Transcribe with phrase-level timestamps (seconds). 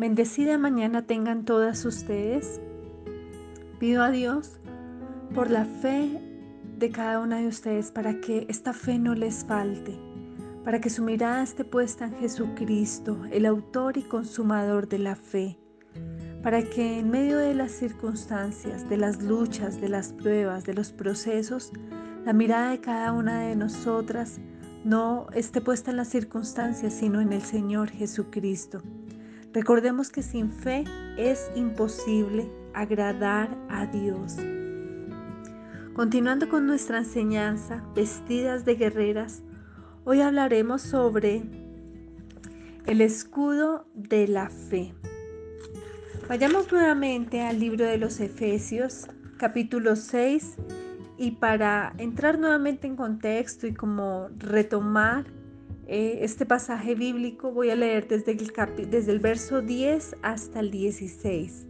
[0.00, 2.58] Bendecida mañana tengan todas ustedes.
[3.78, 4.58] Pido a Dios
[5.34, 6.18] por la fe
[6.78, 9.98] de cada una de ustedes para que esta fe no les falte,
[10.64, 15.58] para que su mirada esté puesta en Jesucristo, el autor y consumador de la fe,
[16.42, 20.92] para que en medio de las circunstancias, de las luchas, de las pruebas, de los
[20.92, 21.72] procesos,
[22.24, 24.40] la mirada de cada una de nosotras
[24.82, 28.80] no esté puesta en las circunstancias, sino en el Señor Jesucristo.
[29.52, 30.84] Recordemos que sin fe
[31.16, 34.36] es imposible agradar a Dios.
[35.92, 39.42] Continuando con nuestra enseñanza, vestidas de guerreras,
[40.04, 41.42] hoy hablaremos sobre
[42.86, 44.94] el escudo de la fe.
[46.28, 50.54] Vayamos nuevamente al libro de los Efesios, capítulo 6,
[51.18, 55.24] y para entrar nuevamente en contexto y como retomar
[55.92, 58.30] eh, este pasaje bíblico, voy a leer desde
[59.10, 61.66] el, verso 10 hasta el 16.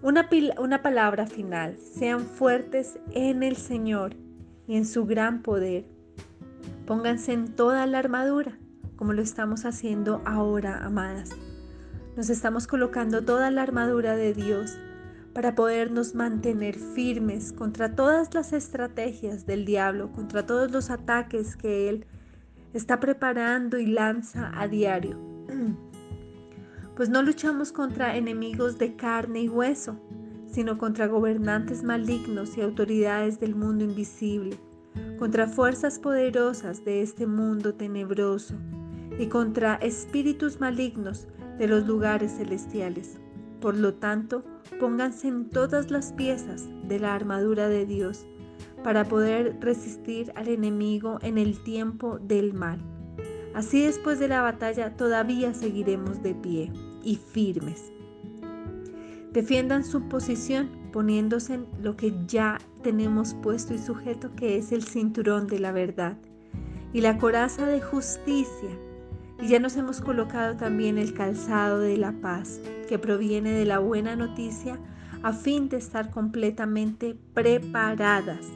[0.00, 4.16] Una, una palabra final, sean fuertes en el Señor
[4.66, 5.84] y en su gran poder.
[6.86, 8.58] Pónganse en toda la armadura,
[8.96, 11.28] como lo estamos haciendo ahora, amadas.
[12.16, 14.78] Nos estamos colocando toda la armadura de Dios
[15.34, 21.90] para podernos mantener firmes contra todas las estrategias del diablo, contra todos los ataques que
[21.90, 22.06] Él
[22.78, 25.18] está preparando y lanza a diario.
[26.96, 29.98] pues no luchamos contra enemigos de carne y hueso,
[30.46, 34.56] sino contra gobernantes malignos y autoridades del mundo invisible,
[35.18, 38.54] contra fuerzas poderosas de este mundo tenebroso
[39.18, 41.26] y contra espíritus malignos
[41.58, 43.18] de los lugares celestiales.
[43.60, 44.44] Por lo tanto,
[44.78, 48.24] pónganse en todas las piezas de la armadura de Dios
[48.82, 52.78] para poder resistir al enemigo en el tiempo del mal.
[53.54, 57.92] Así después de la batalla todavía seguiremos de pie y firmes.
[59.32, 64.82] Defiendan su posición poniéndose en lo que ya tenemos puesto y sujeto, que es el
[64.82, 66.16] cinturón de la verdad
[66.92, 68.70] y la coraza de justicia.
[69.40, 73.78] Y ya nos hemos colocado también el calzado de la paz, que proviene de la
[73.78, 74.78] buena noticia,
[75.22, 78.46] a fin de estar completamente preparadas.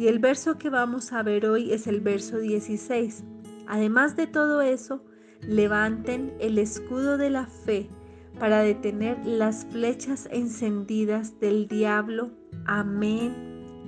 [0.00, 3.22] Y el verso que vamos a ver hoy es el verso 16.
[3.66, 5.04] Además de todo eso,
[5.42, 7.90] levanten el escudo de la fe
[8.38, 12.30] para detener las flechas encendidas del diablo.
[12.64, 13.34] Amén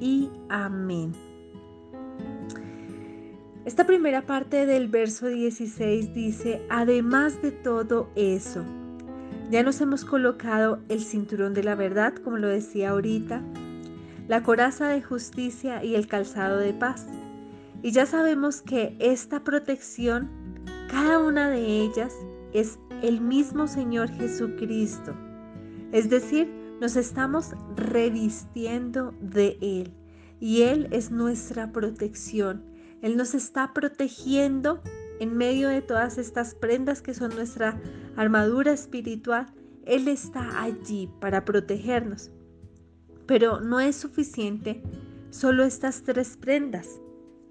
[0.00, 1.12] y amén.
[3.64, 8.62] Esta primera parte del verso 16 dice, además de todo eso,
[9.50, 13.42] ya nos hemos colocado el cinturón de la verdad, como lo decía ahorita,
[14.28, 17.06] la coraza de justicia y el calzado de paz.
[17.82, 20.30] Y ya sabemos que esta protección
[20.92, 22.14] cada una de ellas
[22.52, 25.14] es el mismo Señor Jesucristo.
[25.90, 26.52] Es decir,
[26.82, 29.94] nos estamos revistiendo de Él
[30.38, 32.62] y Él es nuestra protección.
[33.00, 34.82] Él nos está protegiendo
[35.18, 37.80] en medio de todas estas prendas que son nuestra
[38.16, 39.46] armadura espiritual.
[39.86, 42.30] Él está allí para protegernos.
[43.32, 44.82] Pero no es suficiente
[45.30, 47.00] solo estas tres prendas.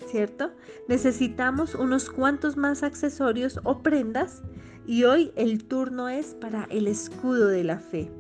[0.06, 0.52] ¿cierto?
[0.88, 4.44] Necesitamos unos cuantos más accesorios o prendas
[4.86, 8.12] y hoy el turno es para el escudo de la fe,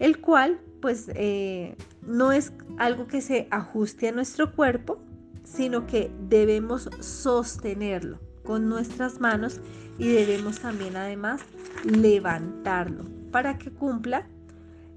[0.00, 4.98] el cual pues eh, no es algo que se ajuste a nuestro cuerpo,
[5.44, 9.60] sino que debemos sostenerlo con nuestras manos
[10.00, 11.42] y debemos también además
[11.84, 14.26] levantarlo para que cumpla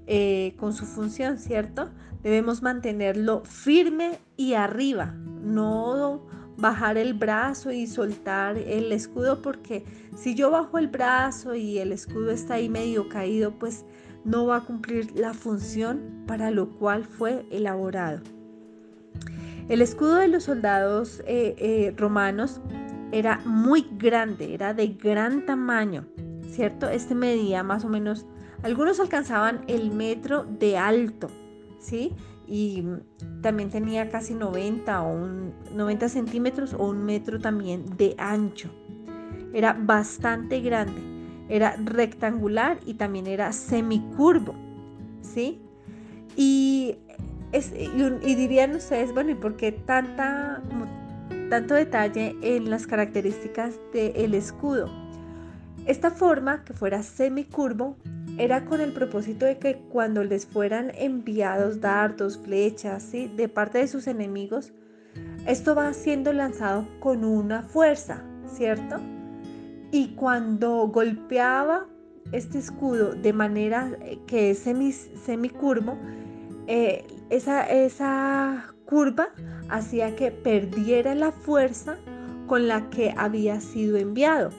[0.06, 1.90] eh, con su función, ¿cierto?
[2.22, 6.26] Debemos mantenerlo firme y arriba, no
[6.56, 9.84] bajar el brazo y soltar el escudo porque
[10.16, 13.84] si yo bajo el brazo y el escudo está ahí medio caído, pues
[14.24, 18.20] no va a cumplir la función para lo cual fue elaborado.
[19.68, 22.60] El escudo de los soldados eh, eh, romanos
[23.12, 26.06] era muy grande, era de gran tamaño,
[26.50, 26.88] ¿cierto?
[26.88, 28.26] Este medía más o menos,
[28.64, 31.28] algunos alcanzaban el metro de alto,
[31.78, 32.12] ¿sí?
[32.46, 32.84] y
[33.40, 38.70] también tenía casi 90 o un, 90 centímetros o un metro también de ancho.
[39.52, 41.00] Era bastante grande,
[41.48, 44.54] era rectangular y también era semicurvo,
[45.22, 45.60] ¿sí?
[46.36, 46.96] Y,
[47.52, 50.60] y, dirían ustedes, bueno, ¿y por qué tanta,
[51.50, 54.90] tanto detalle en las características del escudo?
[55.86, 57.96] Esta forma, que fuera semicurvo,
[58.38, 63.88] era con el propósito de que cuando les fueran enviados dardos, flechas, de parte de
[63.88, 64.72] sus enemigos,
[65.46, 68.96] esto va siendo lanzado con una fuerza, ¿cierto?
[69.92, 71.86] Y cuando golpeaba
[72.32, 75.96] este escudo de manera eh, que es semicurvo,
[76.66, 79.28] eh, esa, esa curva
[79.68, 81.96] hacía que perdiera la fuerza
[82.46, 84.50] con la que había sido enviado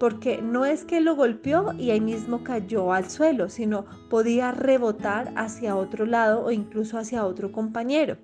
[0.00, 5.30] porque no es que lo golpeó y ahí mismo cayó al suelo, sino podía rebotar
[5.36, 8.16] hacia otro lado o incluso hacia otro compañero.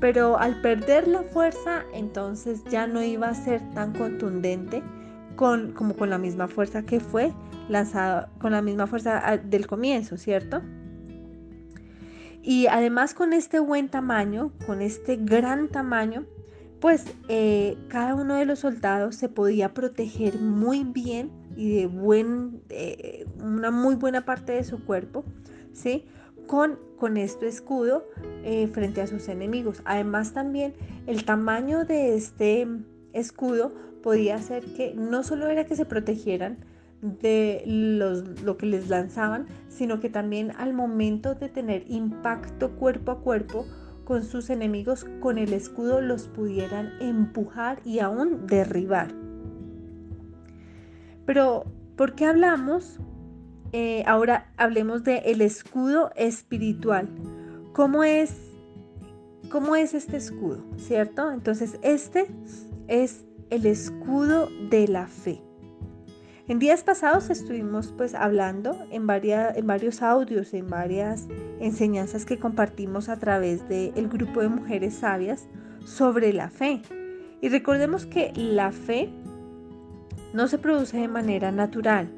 [0.00, 4.80] Pero al perder la fuerza, entonces ya no iba a ser tan contundente
[5.34, 7.32] con, como con la misma fuerza que fue
[7.68, 10.62] lanzado, con la misma fuerza ah, del comienzo, ¿cierto?
[12.44, 16.26] Y además con este buen tamaño, con este gran tamaño,
[16.80, 22.62] pues eh, cada uno de los soldados se podía proteger muy bien y de buen,
[22.68, 25.24] eh, una muy buena parte de su cuerpo,
[25.72, 26.06] ¿sí?
[26.46, 28.06] Con, con este escudo
[28.44, 29.82] eh, frente a sus enemigos.
[29.84, 30.74] Además también
[31.06, 32.66] el tamaño de este
[33.12, 33.72] escudo
[34.02, 36.58] podía hacer que no solo era que se protegieran
[37.02, 43.12] de los, lo que les lanzaban, sino que también al momento de tener impacto cuerpo
[43.12, 43.66] a cuerpo,
[44.08, 49.08] con sus enemigos con el escudo los pudieran empujar y aún derribar.
[51.26, 53.00] Pero, ¿por qué hablamos?
[53.72, 57.06] Eh, ahora hablemos del el escudo espiritual.
[57.74, 58.32] ¿Cómo es,
[59.50, 60.64] ¿Cómo es este escudo?
[60.78, 61.30] ¿Cierto?
[61.30, 62.28] Entonces, este
[62.86, 65.42] es el escudo de la fe.
[66.48, 71.28] En días pasados estuvimos pues hablando en, en varios audios, en varias
[71.60, 75.46] enseñanzas que compartimos a través del grupo de mujeres sabias
[75.84, 76.80] sobre la fe.
[77.42, 79.10] Y recordemos que la fe
[80.32, 82.08] no se produce de manera natural,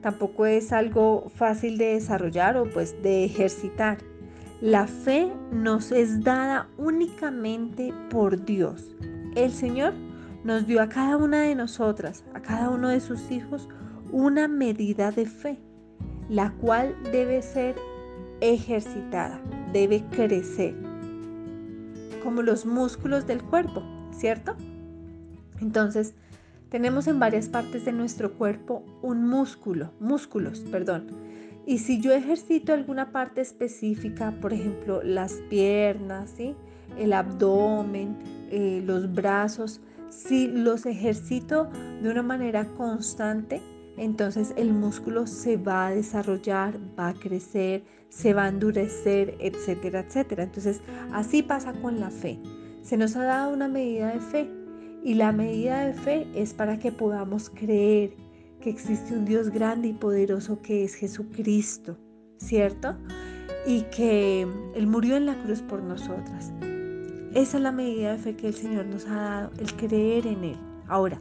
[0.00, 3.98] tampoco es algo fácil de desarrollar o pues de ejercitar.
[4.62, 8.96] La fe nos es dada únicamente por Dios.
[9.34, 9.92] El Señor
[10.46, 13.68] nos dio a cada una de nosotras, a cada uno de sus hijos,
[14.12, 15.58] una medida de fe,
[16.28, 17.74] la cual debe ser
[18.40, 19.40] ejercitada,
[19.72, 20.76] debe crecer,
[22.22, 23.82] como los músculos del cuerpo,
[24.12, 24.54] ¿cierto?
[25.60, 26.14] Entonces,
[26.68, 31.08] tenemos en varias partes de nuestro cuerpo un músculo, músculos, perdón.
[31.66, 36.54] Y si yo ejercito alguna parte específica, por ejemplo, las piernas, ¿sí?
[36.96, 38.16] el abdomen,
[38.52, 41.68] eh, los brazos, si los ejercito
[42.02, 43.60] de una manera constante,
[43.96, 50.00] entonces el músculo se va a desarrollar, va a crecer, se va a endurecer, etcétera,
[50.00, 50.44] etcétera.
[50.44, 50.80] Entonces
[51.12, 52.38] así pasa con la fe.
[52.82, 54.50] Se nos ha dado una medida de fe
[55.02, 58.14] y la medida de fe es para que podamos creer
[58.60, 61.96] que existe un Dios grande y poderoso que es Jesucristo,
[62.38, 62.96] ¿cierto?
[63.66, 66.52] Y que Él murió en la cruz por nosotras.
[67.36, 70.42] Esa es la medida de fe que el Señor nos ha dado, el creer en
[70.42, 70.58] Él.
[70.88, 71.20] Ahora,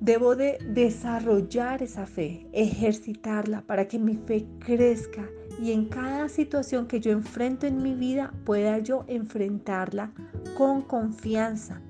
[0.00, 5.28] debo de desarrollar esa fe, ejercitarla para que mi fe crezca
[5.60, 10.10] y en cada situación que yo enfrento en mi vida pueda yo enfrentarla
[10.56, 11.82] con confianza.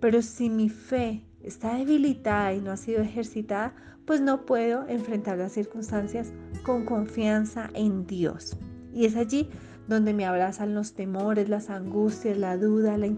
[0.00, 3.74] Pero si mi fe está debilitada y no ha sido ejercitada,
[4.06, 6.32] pues no puedo enfrentar las circunstancias
[6.62, 8.56] con confianza en Dios.
[8.94, 9.50] Y es allí
[9.90, 13.08] donde me abrazan los temores, las angustias, la duda, la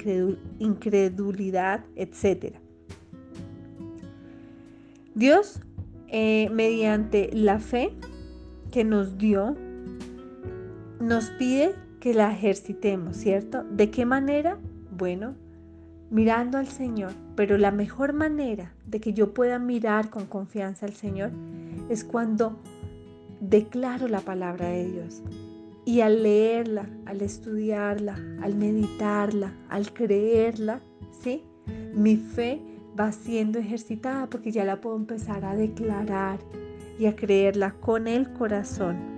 [0.59, 2.57] incredulidad, etc.
[5.15, 5.61] Dios,
[6.09, 7.93] eh, mediante la fe
[8.71, 9.55] que nos dio,
[10.99, 13.65] nos pide que la ejercitemos, ¿cierto?
[13.65, 14.59] ¿De qué manera?
[14.97, 15.35] Bueno,
[16.11, 20.95] mirando al Señor, pero la mejor manera de que yo pueda mirar con confianza al
[20.95, 21.33] Señor
[21.91, 22.59] es cuando
[23.41, 25.23] declaro la palabra de Dios.
[25.85, 30.81] Y al leerla, al estudiarla, al meditarla, al creerla,
[31.23, 31.45] ¿sí?
[31.95, 32.61] Mi fe
[32.99, 36.39] va siendo ejercitada porque ya la puedo empezar a declarar
[36.99, 39.13] y a creerla con el corazón.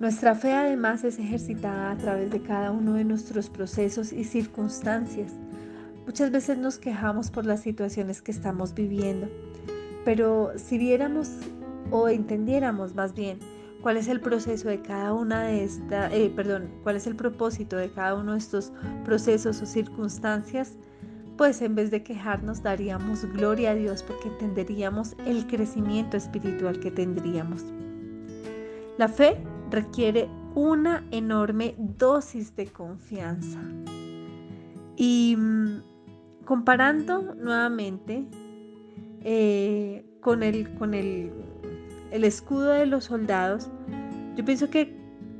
[0.00, 5.32] Nuestra fe además es ejercitada a través de cada uno de nuestros procesos y circunstancias.
[6.06, 9.28] Muchas veces nos quejamos por las situaciones que estamos viviendo,
[10.04, 11.30] pero si viéramos
[11.90, 13.38] o entendiéramos más bien
[13.82, 17.76] cuál es el proceso de cada una de estas, eh, perdón, cuál es el propósito
[17.76, 18.72] de cada uno de estos
[19.04, 20.74] procesos o circunstancias,
[21.36, 26.90] pues en vez de quejarnos daríamos gloria a Dios porque entenderíamos el crecimiento espiritual que
[26.90, 27.64] tendríamos.
[28.98, 29.38] La fe
[29.70, 33.60] requiere una enorme dosis de confianza.
[34.96, 35.82] Y mm,
[36.44, 38.26] comparando nuevamente
[39.22, 41.32] eh, con, el, con el
[42.10, 43.70] el escudo de los soldados,
[44.36, 44.98] yo pienso que,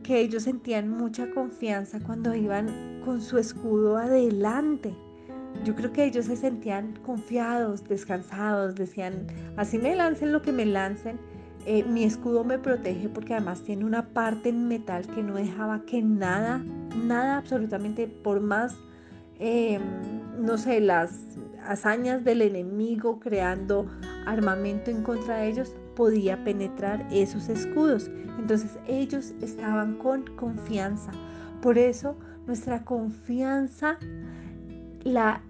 [0.08, 4.92] ellos sentían mucha confianza cuando iban con su escudo adelante,
[5.64, 10.66] yo creo que ellos se sentían confiados, descansados, decían, así me lancen lo que me
[10.66, 11.16] lancen,
[11.66, 15.84] eh, mi escudo me protege porque además tiene una parte en metal que no dejaba
[15.84, 16.64] que nada,
[17.06, 18.76] nada absolutamente, por más,
[19.38, 19.82] em,
[20.38, 21.12] no sé, las
[21.64, 23.86] hazañas del enemigo creando
[24.26, 28.10] armamento en contra de ellos, podía penetrar esos escudos.
[28.38, 31.12] Entonces ellos estaban con confianza.
[31.62, 32.16] Por eso
[32.46, 33.98] nuestra confianza
[35.04, 35.42] la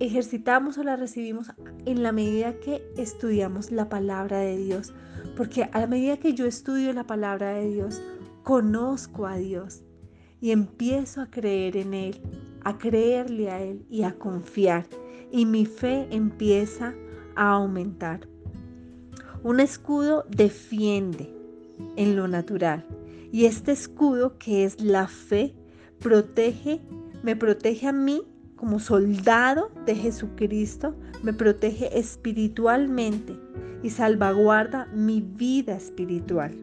[0.00, 1.52] ejercitamos o la recibimos
[1.84, 4.92] en la medida que estudiamos la palabra de Dios.
[5.36, 8.02] Porque a la medida que yo estudio la palabra de Dios,
[8.42, 9.82] conozco a Dios
[10.40, 12.20] y empiezo a creer en Él,
[12.62, 14.86] a creerle a Él y a confiar.
[15.32, 16.94] Y mi fe empieza
[17.34, 18.28] a aumentar.
[19.44, 21.30] Un escudo defiende
[21.96, 22.86] en lo natural.
[23.30, 25.54] Y este escudo que es la fe,
[26.00, 26.80] protege,
[27.22, 28.22] me protege a mí
[28.56, 33.38] como soldado de Jesucristo, me protege espiritualmente
[33.82, 36.54] y salvaguarda mi vida espiritual.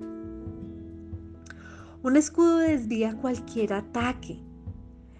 [2.01, 4.39] Un escudo desvía cualquier ataque.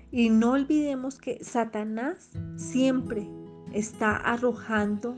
[0.10, 3.28] Y no olvidemos que Satanás siempre
[3.72, 5.16] está arrojando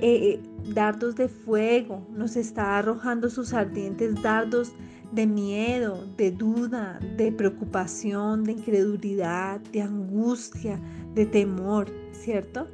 [0.00, 0.40] eh,
[0.74, 4.72] dardos de fuego, nos está arrojando sus ardientes dardos
[5.12, 10.80] de miedo, de duda, de preocupación, de incredulidad, de angustia,
[11.14, 12.68] de temor, ¿cierto?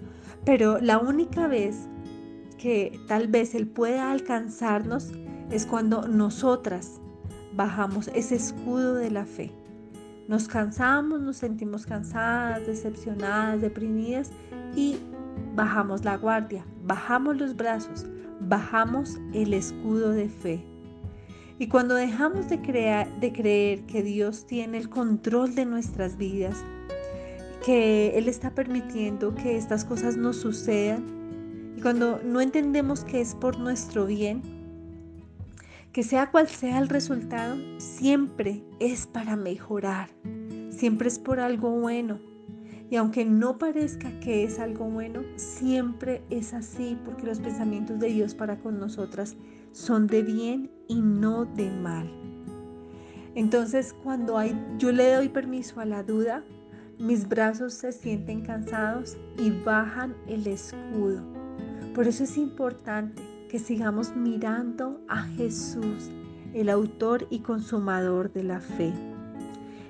[0.45, 1.89] Pero la única vez
[2.59, 5.13] que tal vez Él pueda alcanzarnos
[5.51, 7.01] es cuando nosotras
[7.55, 9.53] bajamos ese escudo de la fe.
[10.29, 14.31] Nos cansamos, nos sentimos cansadas, decepcionadas, deprimidas
[14.75, 14.97] y
[15.55, 18.07] bajamos la guardia, bajamos los brazos,
[18.41, 20.65] bajamos el escudo de fe.
[21.59, 22.57] Y cuando dejamos de,
[23.21, 26.65] de creer que Dios tiene el control de nuestras vidas,
[27.65, 31.05] que Él está permitiendo que estas cosas nos sucedan,
[31.77, 34.43] y cuando no entendemos que es por nuestro bien,
[35.93, 40.09] que sea cual sea el resultado, siempre es para mejorar,
[40.71, 42.32] siempre es por algo bueno.
[42.93, 48.09] Y aunque no parezca que es algo bueno, siempre es así porque los pensamientos de
[48.09, 49.35] Dios para con nosotras
[49.73, 52.07] son de bien y no de mal.
[53.35, 56.45] Entonces, cuando hay, yo le doy permiso a la duda,
[56.99, 61.23] mis brazos se sienten cansados y bajan el escudo.
[61.95, 66.11] Por eso es importante que sigamos mirando a Jesús,
[66.53, 68.93] el autor y consumador de la fe.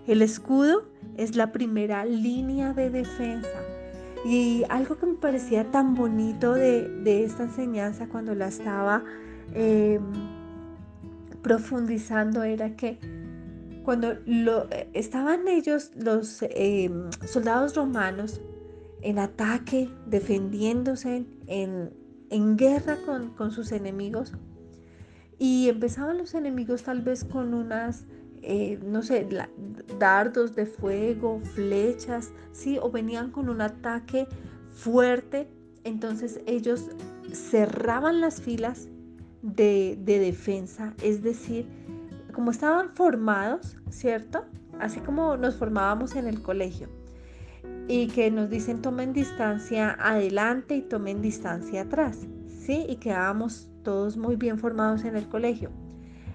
[0.07, 3.61] El escudo es la primera línea de defensa.
[4.25, 9.02] Y algo que me parecía tan bonito de, de esta enseñanza cuando la estaba
[9.54, 10.02] Em,
[11.42, 12.99] profundizando era que
[13.85, 18.40] cuando lo, estaban ellos, los em, soldados romanos,
[19.02, 21.90] en ataque, defendiéndose, en,
[22.31, 24.33] en guerra con, con, sus enemigos,
[25.38, 28.07] y empezaban los enemigos tal vez con unas,
[28.43, 29.27] eh, no sé,
[29.99, 32.79] dardos de fuego, flechas, ¿sí?
[32.83, 34.27] O venían con un ataque
[34.73, 35.49] fuerte,
[35.85, 36.91] entonces ellos
[37.33, 38.89] cerraban las filas
[39.43, 41.67] de, defensa, es decir,
[42.33, 44.45] como estaban formados, ¿cierto?
[44.81, 46.89] Así como nos formábamos en el colegio
[47.89, 52.87] y que nos dicen tomen distancia adelante y tomen distancia atrás, ¿sí?
[52.89, 55.71] Y quedábamos todos muy bien formados en el colegio.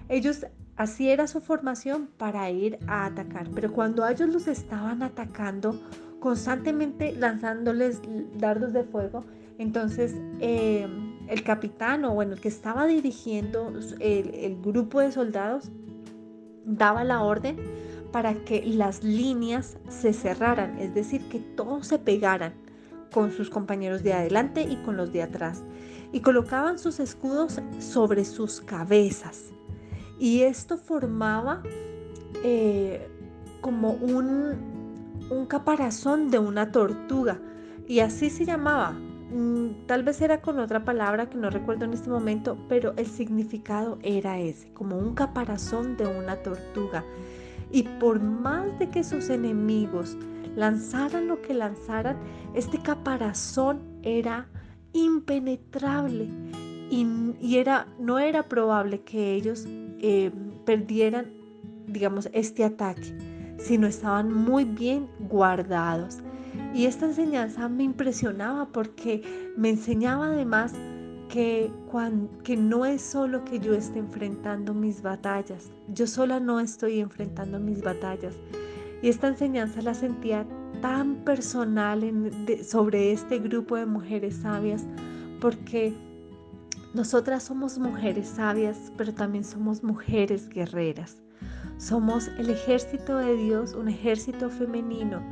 [0.08, 0.46] Ellos,
[0.78, 5.78] así era su formación para ir a atacar, pero cuando ellos los estaban atacando,
[6.20, 8.00] constantemente lanzándoles
[8.38, 9.24] dardos de fuego,
[9.58, 10.86] entonces eh,
[11.28, 15.70] el capitán o bueno, el que estaba dirigiendo el, grupo de soldados
[16.64, 17.56] daba la orden
[18.12, 22.54] para que las líneas se cerraran, es decir, que todos se pegaran
[23.12, 25.64] con sus compañeros de adelante y con los de atrás.
[26.12, 29.52] Y colocaban sus escudos sobre sus cabezas.
[30.18, 31.62] Y esto formaba
[32.42, 33.08] eh,
[33.60, 37.40] como un, un caparazón de una tortuga.
[37.86, 38.94] Y así se llamaba,
[39.30, 43.06] Mm, tal vez era con otra palabra que no recuerdo en este momento, pero el
[43.06, 47.04] significado era ese, como un caparazón de una tortuga.
[47.70, 50.16] Y por más de que sus enemigos
[50.56, 52.16] lanzaran lo que lanzaran,
[52.54, 54.48] este caparazón era
[54.94, 56.30] impenetrable
[56.90, 59.66] y, era, no era probable que ellos
[60.00, 60.30] eh,
[60.64, 61.26] perdieran,
[61.86, 63.14] digamos, este ataque,
[63.58, 66.18] sino estaban muy bien guardados.
[66.74, 69.22] Y esta enseñanza me impresionaba porque
[69.56, 70.72] me enseñaba además
[71.28, 71.70] que,
[72.42, 75.70] que no es solo que yo esté enfrentando mis batallas.
[75.88, 78.34] Yo sola no estoy enfrentando mis batallas.
[79.02, 80.46] Y esta enseñanza la sentía
[80.80, 82.02] tan personal
[82.64, 84.84] sobre este grupo de mujeres sabias,
[85.40, 85.94] porque
[86.98, 91.22] nosotras somos mujeres sabias, pero también somos mujeres guerreras.
[91.76, 95.22] Somos el ejército de Dios, un ejército femenino.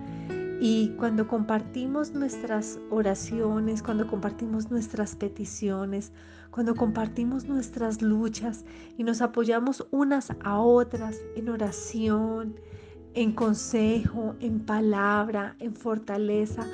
[0.61, 6.13] Y cuando compartimos nuestras oraciones, cuando compartimos nuestras peticiones,
[6.53, 8.65] cuando compartimos nuestras luchas
[8.97, 12.61] y nos apoyamos unas a otras en oración,
[13.15, 16.65] en consejo, en palabra, en fortaleza.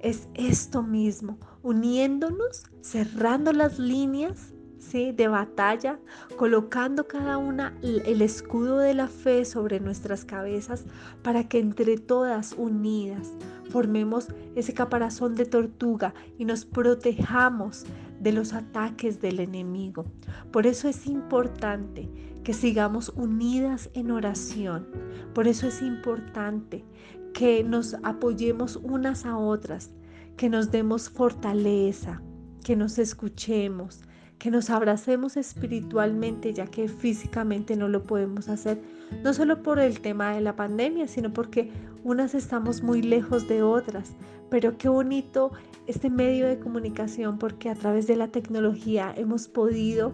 [0.00, 5.12] Es esto mismo, uniéndonos, cerrando las líneas ¿sí?
[5.12, 5.98] de batalla,
[6.36, 10.84] colocando cada una el escudo de la fe sobre nuestras cabezas
[11.22, 13.32] para que entre todas unidas
[13.70, 17.86] formemos ese caparazón de tortuga y nos protejamos
[18.20, 20.04] de los ataques del enemigo.
[20.52, 22.08] Por eso es importante
[22.44, 24.86] que sigamos unidas en oración.
[25.34, 26.84] Por eso es importante
[27.32, 29.90] que nos apoyemos unas a otras,
[30.36, 32.20] que nos demos fortaleza,
[32.64, 34.02] que nos escuchemos,
[34.38, 38.80] que nos abracemos espiritualmente, ya que físicamente no lo podemos hacer,
[39.22, 41.70] no solo por el tema de la pandemia, sino porque
[42.02, 44.16] unas estamos muy lejos de otras.
[44.50, 45.52] Pero qué bonito
[45.86, 50.12] este medio de comunicación, porque a través de la tecnología hemos podido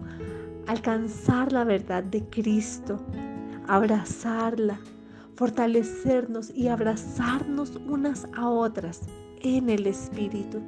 [0.67, 2.99] alcanzar la verdad de Cristo,
[3.67, 4.79] abrazarla,
[5.35, 9.01] fortalecernos y abrazarnos unas a otras
[9.43, 10.59] en el Espíritu.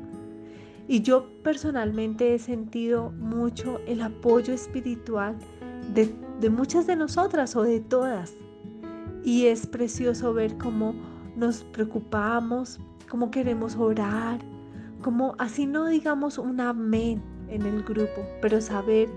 [0.88, 5.36] Y yo personalmente he sentido mucho el apoyo espiritual
[5.94, 8.34] de, muchas de nosotras o de todas.
[9.24, 10.94] Y es precioso ver cómo
[11.38, 14.39] nos preocupamos, cómo queremos orar,
[15.01, 19.10] como así no digamos un amén en el grupo, pero saber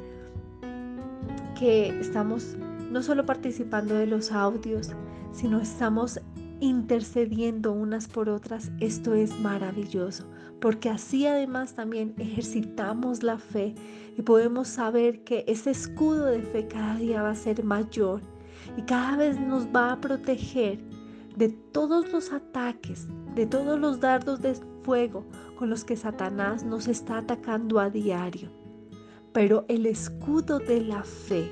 [1.59, 2.57] que estamos
[2.91, 4.93] no solo participando de los audios,
[5.33, 6.21] sino estamos
[6.61, 8.71] intercediendo unas por otras.
[8.81, 10.27] Esto es maravilloso,
[10.61, 13.75] porque así además también ejercitamos la fe
[14.17, 18.21] y podemos saber que ese escudo de fe cada día va a ser mayor
[18.77, 20.79] y cada vez nos va a proteger
[21.37, 25.25] de todos los ataques, de todos los dardos de fuego
[25.59, 28.51] con los que Satanás nos está atacando a diario
[29.37, 31.51] pero el escudo de la fe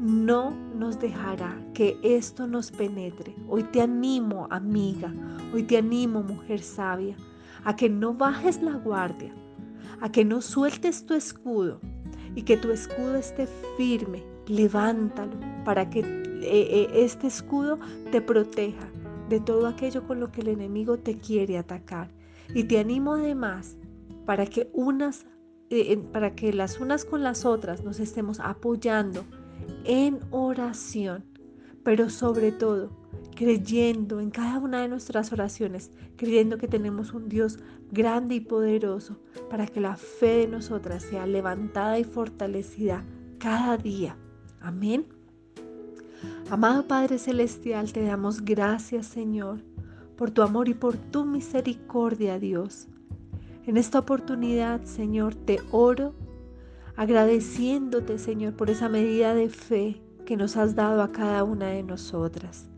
[0.00, 3.36] no nos dejará que esto nos penetre.
[3.48, 5.12] Hoy te animo, amiga,
[5.52, 7.16] hoy te animo, mujer sabia,
[7.64, 9.32] a que no bajes la guardia,
[10.00, 11.80] a que no sueltes tu escudo
[12.34, 14.24] y que tu escudo esté firme.
[14.46, 16.06] Levántalo para que eh,
[16.42, 17.78] eh, este escudo
[18.10, 18.88] te proteja
[19.28, 22.10] de todo aquello con lo que el enemigo te quiere atacar.
[22.54, 23.76] Y te animo además
[24.24, 25.26] para que unas
[25.68, 29.24] eh, para que las unas con las otras nos estemos apoyando
[29.84, 31.24] en oración,
[31.82, 32.90] pero sobre todo
[33.34, 37.58] creyendo en cada una de nuestras oraciones, creyendo que tenemos un Dios
[37.90, 39.18] grande y poderoso
[39.48, 43.02] para que la fe de nosotras sea levantada y fortalecida
[43.38, 44.16] cada día.
[44.60, 45.06] Amén.
[46.50, 49.62] Amado Padre Celestial, te damos gracias Señor
[50.20, 52.88] por tu amor y por tu misericordia, Dios.
[53.66, 56.14] En esta oportunidad, Señor, te oro
[57.00, 61.82] agradeciéndote, Señor, por esa medida de fe que nos has dado a cada una de
[61.82, 62.68] nosotras.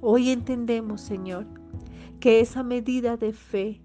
[0.00, 1.48] Hoy entendemos, Señor,
[2.20, 3.82] que esa medida de fe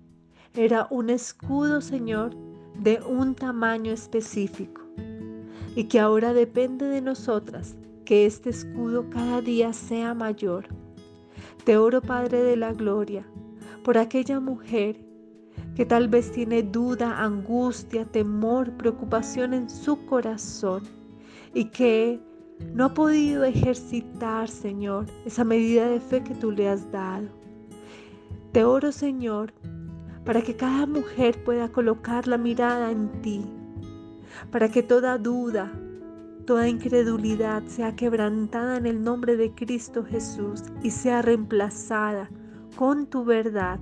[0.54, 2.36] era un escudo, Señor,
[2.78, 4.84] de un tamaño específico
[5.76, 10.68] y que ahora depende de nosotras que este escudo cada día sea mayor.
[11.64, 13.26] Te oro, Padre de la Gloria,
[13.84, 15.04] por aquella mujer
[15.82, 20.84] que tal vez tiene duda, angustia, temor, preocupación en su corazón
[21.56, 22.20] y que
[22.76, 27.30] no ha podido ejercitar, Señor, esa medida de fe que tú le has dado.
[28.52, 29.54] Te oro, Señor,
[30.24, 33.44] para que cada mujer pueda colocar la mirada en ti,
[34.52, 35.72] para que toda duda,
[36.46, 42.30] toda incredulidad sea quebrantada en el nombre de Cristo Jesús y sea reemplazada
[42.76, 43.80] con tu verdad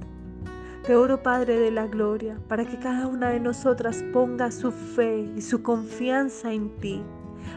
[0.83, 5.29] te oro, Padre de la Gloria, para que cada una de nosotras ponga su fe
[5.35, 7.03] y su confianza en ti,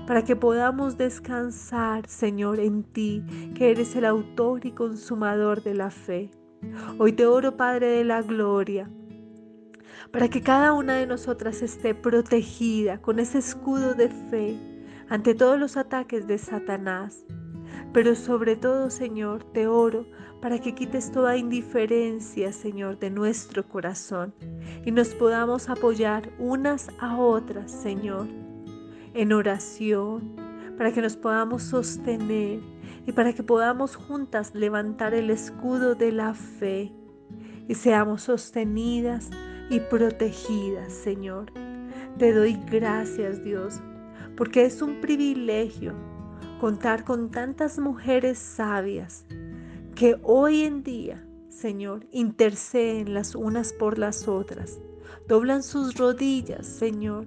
[0.06, 5.90] para que podamos descansar, Señor, en ti, que eres el autor y consumador de la
[5.90, 6.30] fe.
[6.98, 8.90] Hoy te oro, Padre de la Gloria,
[10.12, 14.56] para que cada una de nosotras esté protegida con ese escudo de fe
[15.08, 17.24] ante todos los ataques de Satanás.
[17.92, 20.06] Pero sobre todo, Señor, te oro
[20.40, 24.34] para que quites toda indiferencia, Señor, de nuestro corazón
[24.84, 28.26] y nos podamos apoyar unas a otras, Señor,
[29.12, 30.34] en oración,
[30.78, 32.60] para que nos podamos sostener
[33.06, 36.90] y para que podamos juntas levantar el escudo de la fe
[37.68, 39.28] y seamos sostenidas
[39.68, 41.52] y protegidas, Señor.
[42.18, 43.80] Te doy gracias, Dios,
[44.36, 45.94] porque es un privilegio
[46.62, 49.24] contar con tantas mujeres sabias
[49.96, 54.78] que hoy en día, Señor, interceden las unas por las otras,
[55.26, 57.26] doblan sus rodillas, Señor,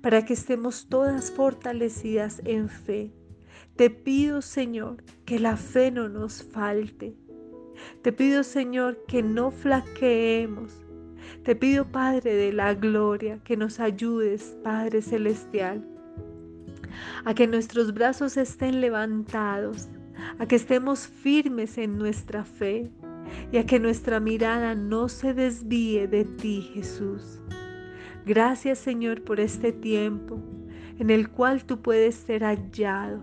[0.00, 3.12] para que estemos todas fortalecidas en fe.
[3.76, 7.14] Te pido, Señor, que la fe no nos falte.
[8.00, 10.72] Te pido, Señor, que no flaqueemos.
[11.42, 15.86] Te pido, Padre de la Gloria, que nos ayudes, Padre Celestial,
[17.24, 19.88] a que nuestros brazos estén levantados,
[20.38, 22.90] a que estemos firmes en nuestra fe
[23.52, 27.40] y a que nuestra mirada no se desvíe de ti, Jesús.
[28.26, 30.40] Gracias, Señor, por este tiempo
[30.98, 33.22] en el cual tú puedes ser hallado,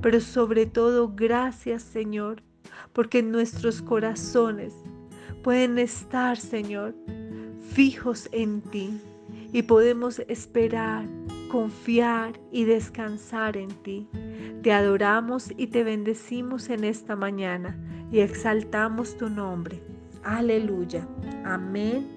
[0.00, 2.42] pero sobre todo gracias, Señor,
[2.92, 4.74] porque nuestros corazones
[5.42, 6.94] pueden estar, Señor,
[7.72, 9.00] fijos en ti
[9.52, 11.06] y podemos esperar,
[11.52, 14.08] confiar y descansar en ti.
[14.62, 17.78] Te adoramos y te bendecimos en esta mañana
[18.10, 19.82] y exaltamos tu nombre.
[20.24, 21.06] Aleluya.
[21.44, 22.08] Amén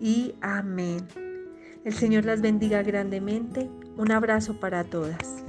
[0.00, 1.08] y amén.
[1.84, 3.68] El Señor las bendiga grandemente.
[3.96, 5.44] Un abrazo para todas.